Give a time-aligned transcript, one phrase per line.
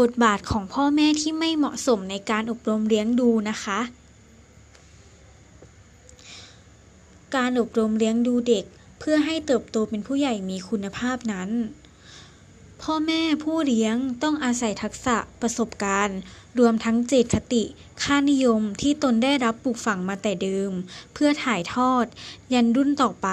[0.00, 3.80] บทบาทของพ่อแม่ที่ไม่เหมาะสมในการอบรมเลี้ยงดูนะคะ
[7.36, 8.64] การอบรมเลี้ยงดูเด็ก
[8.98, 11.50] เพื่อให้เติบโตเป็นผู้ใหญ่มีคุณภาพนั้น
[12.82, 16.18] พ่อแม่ผู้เลี้ยงต้องอาศัยทักษะประสบการณ์
[16.58, 17.64] รวมทั้งเจตคติ
[18.02, 20.72] ค่านิยมที่ตนได้รับปลูกฝังมาแต่เดิม
[21.14, 22.04] เพื่อถ่ายทอด
[22.52, 23.28] ยันรุ่นต่อไป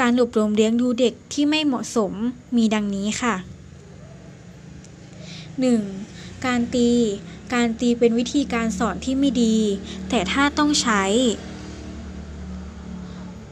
[0.00, 2.12] การอบรมเลี้ยงดูเด็กที่ไม่เหมาะสม
[2.56, 3.34] มีดังนี้ค่ะ
[5.70, 6.46] 1.
[6.46, 6.90] การตี
[7.54, 9.56] การตีเป็นวิธีการสอนที่ไม่ดี
[10.08, 11.02] แต่ถ้าต้องใช้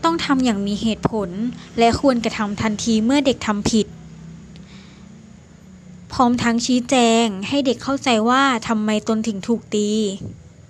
[0.04, 1.30] ต้องทำอย่างมีเหตุผล
[1.78, 3.87] และควรกระทำทันทีเมื่อเด็กทำผิด
[6.12, 9.90] พร้อมทั้งชี้แจงให้เด็กเข้าใจว่าทำไมตนถึงถูกตี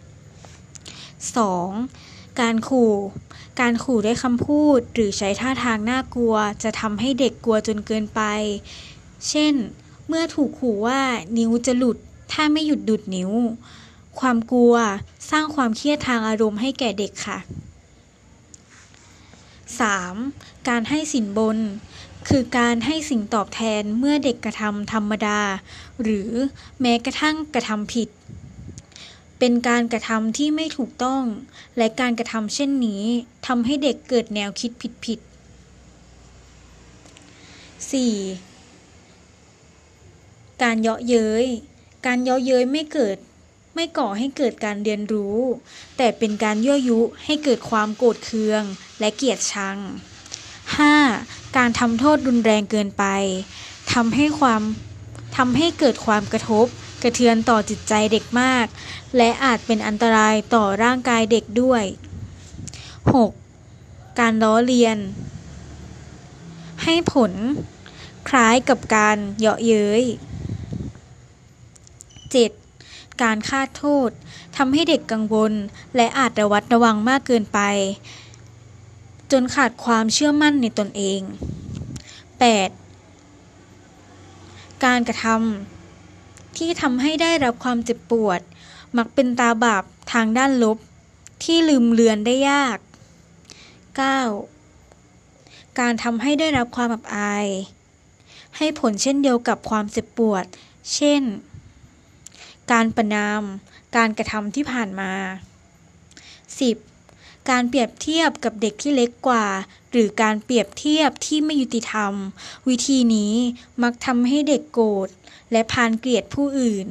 [0.01, 2.41] 2.
[2.41, 2.93] การขู่
[3.61, 8.21] การขู่ด้วยคำพูดหรือใช้ท่าทางน่ากลัว จะทำให้เด็กกลัวจนเกินไป
[9.29, 9.55] เช่น
[10.07, 11.01] เมื่อถูกขู่ว่า
[11.39, 11.97] นิ้วจะหลุด
[12.33, 13.33] ถ้าไม่หยุดดุดนิ้ว
[14.21, 14.75] ความกลัว
[15.31, 17.39] สร้างความเครียดทางอารมณ์ให้แก่เด็กค่ะ
[19.83, 20.69] 3.
[20.69, 21.59] การให้สินบน
[22.29, 25.41] คือการให้สิ่งตอบแทนเมื่อเด็กกระทำธรรมดา
[26.03, 26.31] หรือ
[26.81, 28.09] แม้กระทั่งกระทำผิด
[29.39, 31.23] เป็นการกระทำที่ไม่ถูกต้อง
[31.77, 33.03] และการกระทำเช่นนี้
[33.47, 34.71] ทำให้เด็กเกิดแนวคิด
[35.05, 35.27] ผิดๆ
[37.91, 37.93] 4.
[40.63, 41.47] การเยาะเย้ย
[42.07, 43.17] การเยาะเย้ยไม่เกิด
[43.75, 45.39] ไม่ก่อให้เกิดการเรียนรู้
[45.97, 48.63] แต่เป็นการยั่วยุให้เกิดความโกรธเคือง
[49.01, 49.79] และเกลียดชัง
[50.87, 51.57] 5.
[51.57, 53.05] การทำโทษรุนแรงเกินไป
[53.93, 54.63] ทำให้ความ
[55.37, 56.67] ทำให้เกิดความกระทบ
[57.03, 58.67] กระเทือนต่อจิตใจเด็กมาก
[59.17, 61.85] และอาจเป็นอันตรายต่อร่างกายเด็กด้วย
[63.43, 64.19] 6.
[64.19, 64.99] การล้อเลียน
[66.85, 67.33] ให้ผล
[68.29, 70.03] คล้ายกับการเยาะเย้ย
[72.43, 73.23] 7.
[73.23, 74.11] การคาดโทษ
[74.57, 75.53] ทำให้เด็กกังวล
[75.97, 77.61] และอาจระวัดระวังมากเกินไป
[79.33, 81.21] จนขาดความเชื่อมั่นในตนเอง
[83.63, 84.85] 8.
[84.85, 85.76] การกระทำ
[86.59, 88.41] ที่ทำให้ได้รับความเจ็บปวด
[88.97, 90.79] มักเป็นตาบาปทางด้านลบ
[91.45, 92.79] ที่ลืมเลือนได้ยาก
[94.09, 95.79] 9.
[95.79, 97.47] การทำให้ได้รับความอับอาย
[98.57, 100.45] ให้ผลเช่นเดียวกับความเจ็บปวด
[100.95, 101.23] เช่น
[102.73, 103.43] การประนาม
[103.97, 105.13] การกระทำที่ผ่านมา
[106.71, 106.96] 10.
[107.51, 109.47] การเปรียบเทียบกับเด็กที่เล็กกว่า
[109.91, 112.13] หรือการเปรียบเทียบที่ไม่ยุติธรรม
[112.69, 113.35] วิธีนี้
[113.83, 115.09] มักทำให้เด็กโกรธ
[115.53, 116.87] และพานเกลียดผู้อื่น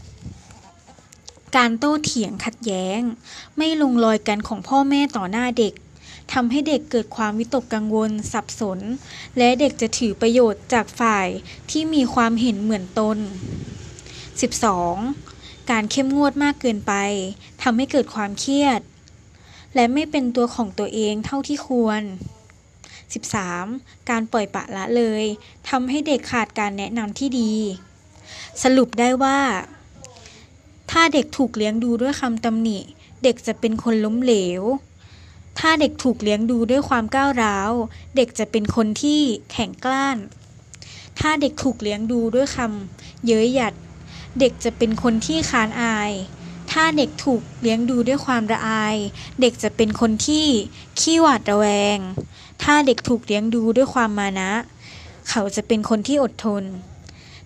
[0.00, 1.56] 11.
[1.56, 3.00] การโต้เถียงขัดแย้ง
[3.56, 5.74] ไม่ลงรอยกันของพ่อแม่ต่อหน้าเด็ก
[6.32, 8.78] ทำให้เด็กเกิดความวิตกกังวล สับสน
[9.38, 11.28] และเด็กจะถือประโยชน์จากฝ่าย
[11.70, 13.18] ที่มีความเห็นเหมือนตน
[14.38, 15.35] 12.
[15.70, 16.92] การเข้มงวดมากเกินไป
[17.62, 18.80] ทำให้เกิดความเครียด
[19.74, 22.02] และไม่เป็นตัวของตัวเองเท่าที่ควร
[23.26, 24.10] 13.
[24.10, 25.24] การปล่อยปะละเลย
[25.68, 27.52] ทำให้เด็กขาดการแนะนำที่ดี
[28.62, 29.38] สรุปได้ว่า
[30.90, 32.78] ถ้าเด็กถูกเลี้ยงดูด้วยคำตำหนิ
[33.24, 34.62] เด็กจะเป็นคนล้มเหลว
[35.58, 37.70] ถ้าเด็กถูกเลี้ยงดูด้วยความก้าวร้าว
[38.16, 39.20] เด็กจะเป็นคนที่
[39.52, 40.16] แข็งกล้าน
[41.18, 43.74] ถ้าเด็กถูกเลี้ยงดูด้วยคำเย้ยหยัด
[44.40, 46.12] เด็กจะเป็นคนที่คานอาย
[46.70, 48.96] ถ้าเด็กถูกเลี้ยงดูด้วยความระอาย
[49.40, 50.46] เด็กจะเป็นคนที่
[51.00, 51.66] ขี้หวาดระแว
[51.96, 51.98] ง
[52.62, 54.52] ถ้าเด็กถูกเลี้ยงดูด้วยความมานะ
[55.28, 56.64] เขาจะเป็นคนที่อดทน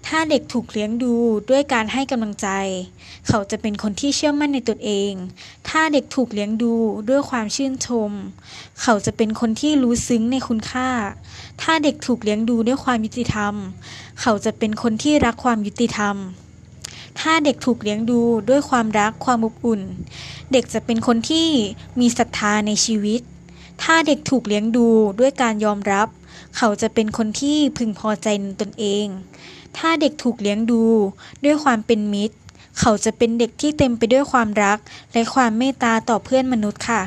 [0.06, 1.15] ถ้าเด็กถูกเลี้ยงดู
[1.51, 2.49] ด้วยการให้กำลังใจ
[3.28, 5.12] เขาจะเป็นคนที่เชื่อมั่นในตนเอง
[5.69, 6.75] ถ้าเด็กถูกเลี้ยงดู
[7.09, 8.11] ด้วยความชื่นชม
[8.83, 10.89] เขาจะเป็นคนที่รู้ซึ้งในคุณค่า
[11.62, 13.55] ถ้าเด็กถูกเลี้ยงดูด้วยความยุติธรรม
[14.21, 16.17] เขาจะเป็นคนที่รักความยุติธรรม
[17.19, 19.82] ถ้าเด็กถูกเลี้ยงดูด้วยความรักความอบอุ่น
[20.53, 21.48] เด็กจะเป็นคนที่
[22.00, 23.21] มีศรัทธาในชีวิต
[23.82, 24.88] ถ้าเด็กถูกเลี้ยงดู
[25.21, 26.09] ด้วยการยอมรับ
[26.56, 29.07] เขาจะเป็นคนที่พึงพอใจในตนเอง
[29.77, 30.83] ถ้าเด็กถูกเลี้ยงดู
[31.45, 32.36] ด้วยความเป็นมิตร
[32.80, 34.78] เขาจะเป็นเด็กที่เต็มไปด้วยความรัก
[35.12, 37.03] และความเมตตาต่อเพื่อนมนุษย์ค่ะ